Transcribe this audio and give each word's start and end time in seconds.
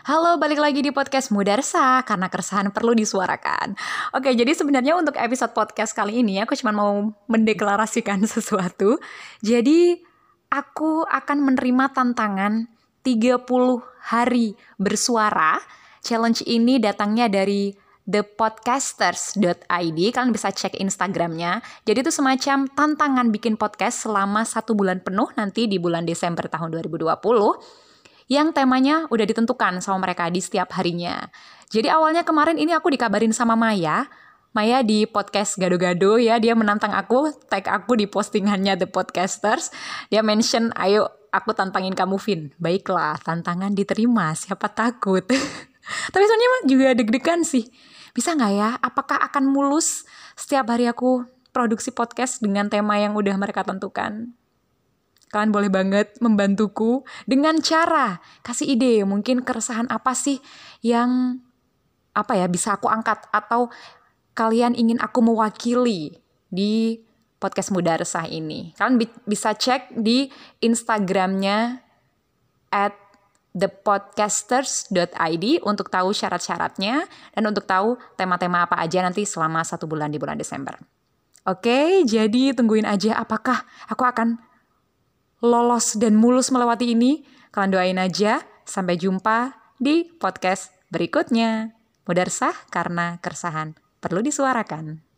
Halo, 0.00 0.40
balik 0.40 0.56
lagi 0.56 0.80
di 0.80 0.88
podcast 0.96 1.28
Mudarsa 1.28 2.00
karena 2.08 2.32
keresahan 2.32 2.72
perlu 2.72 2.96
disuarakan. 2.96 3.76
Oke, 4.16 4.32
jadi 4.32 4.48
sebenarnya 4.56 4.96
untuk 4.96 5.12
episode 5.20 5.52
podcast 5.52 5.92
kali 5.92 6.24
ini 6.24 6.40
aku 6.40 6.56
cuma 6.56 6.72
mau 6.72 7.12
mendeklarasikan 7.28 8.24
sesuatu. 8.32 8.96
Jadi 9.44 10.00
aku 10.48 11.04
akan 11.04 11.52
menerima 11.52 11.92
tantangan 11.92 12.64
30 13.04 13.44
hari 14.08 14.56
bersuara. 14.80 15.60
Challenge 16.00 16.48
ini 16.48 16.80
datangnya 16.80 17.28
dari 17.28 17.76
thepodcasters.id 18.08 19.98
kalian 20.16 20.32
bisa 20.32 20.48
cek 20.50 20.82
instagramnya 20.82 21.62
jadi 21.84 22.02
itu 22.02 22.10
semacam 22.10 22.66
tantangan 22.66 23.28
bikin 23.30 23.54
podcast 23.54 24.08
selama 24.08 24.42
satu 24.42 24.74
bulan 24.74 24.98
penuh 25.04 25.30
nanti 25.38 25.70
di 25.70 25.78
bulan 25.78 26.08
Desember 26.08 26.48
tahun 26.50 26.74
2020 26.74 27.06
yang 28.30 28.54
temanya 28.54 29.10
udah 29.10 29.26
ditentukan 29.26 29.82
sama 29.82 30.06
mereka 30.06 30.30
di 30.30 30.38
setiap 30.38 30.70
harinya. 30.78 31.26
Jadi 31.66 31.90
awalnya 31.90 32.22
kemarin 32.22 32.62
ini 32.62 32.70
aku 32.70 32.94
dikabarin 32.94 33.34
sama 33.34 33.58
Maya, 33.58 34.06
Maya 34.50 34.82
di 34.82 35.06
podcast 35.06 35.58
Gado-Gado 35.58 36.18
ya, 36.18 36.38
dia 36.38 36.54
menantang 36.54 36.90
aku, 36.90 37.30
tag 37.46 37.66
aku 37.70 37.94
di 37.94 38.06
postingannya 38.10 38.78
The 38.78 38.90
Podcasters. 38.90 39.70
Dia 40.10 40.26
mention, 40.26 40.74
ayo 40.74 41.06
aku 41.30 41.54
tantangin 41.54 41.94
kamu 41.94 42.18
Vin. 42.18 42.50
Baiklah, 42.58 43.18
tantangan 43.22 43.74
diterima, 43.74 44.34
siapa 44.34 44.66
takut. 44.70 45.22
Tapi 46.14 46.24
sebenarnya 46.26 46.66
juga 46.66 46.88
deg-degan 46.98 47.46
sih. 47.46 47.70
Bisa 48.10 48.34
nggak 48.34 48.52
ya, 48.54 48.74
apakah 48.82 49.22
akan 49.30 49.46
mulus 49.46 50.02
setiap 50.34 50.66
hari 50.70 50.90
aku 50.90 51.26
produksi 51.54 51.94
podcast 51.94 52.42
dengan 52.42 52.66
tema 52.66 52.98
yang 52.98 53.14
udah 53.14 53.38
mereka 53.38 53.62
tentukan? 53.62 54.34
Kalian 55.30 55.54
boleh 55.54 55.70
banget 55.70 56.18
membantuku 56.18 57.06
dengan 57.22 57.62
cara 57.62 58.18
kasih 58.42 58.74
ide, 58.74 59.06
mungkin 59.06 59.46
keresahan 59.46 59.86
apa 59.86 60.10
sih 60.10 60.42
yang 60.82 61.38
apa 62.10 62.34
ya 62.34 62.50
bisa 62.50 62.74
aku 62.74 62.90
angkat 62.90 63.30
atau 63.30 63.70
kalian 64.34 64.74
ingin 64.74 64.98
aku 64.98 65.22
mewakili 65.22 66.18
di 66.50 66.98
podcast 67.38 67.70
Muda 67.70 68.02
Resah 68.02 68.26
ini. 68.26 68.74
Kalian 68.74 68.98
bi 68.98 69.06
bisa 69.22 69.54
cek 69.54 69.94
di 69.94 70.26
Instagramnya 70.58 71.78
at 72.74 72.94
thepodcasters.id 73.50 75.44
untuk 75.66 75.90
tahu 75.90 76.14
syarat-syaratnya 76.14 77.06
dan 77.34 77.44
untuk 77.46 77.66
tahu 77.66 77.98
tema-tema 78.14 78.66
apa 78.66 78.78
aja 78.78 79.02
nanti 79.02 79.26
selama 79.26 79.66
satu 79.66 79.90
bulan 79.90 80.10
di 80.10 80.22
bulan 80.22 80.38
Desember. 80.38 80.78
Oke, 81.48 82.04
jadi 82.06 82.54
tungguin 82.54 82.86
aja 82.86 83.18
apakah 83.18 83.64
aku 83.90 84.06
akan 84.06 84.38
lolos 85.40 85.96
dan 85.96 86.16
mulus 86.16 86.52
melewati 86.52 86.92
ini, 86.94 87.24
kalian 87.52 87.72
doain 87.72 87.98
aja. 88.00 88.44
Sampai 88.64 88.94
jumpa 89.00 89.58
di 89.82 90.06
podcast 90.06 90.70
berikutnya. 90.94 91.74
Mudarsah 92.06 92.54
karena 92.70 93.18
keresahan 93.18 93.74
perlu 93.98 94.22
disuarakan. 94.22 95.09